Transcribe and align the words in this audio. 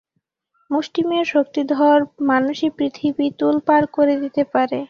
মুষ্টিমেয় 0.69 1.25
শক্তিধর 1.25 1.97
মানুষই 2.23 2.69
পৃথিবী 2.77 3.25
তোলপাড় 3.39 3.85
করে 3.95 4.13
দিতে 4.23 4.43
পারে। 4.53 4.79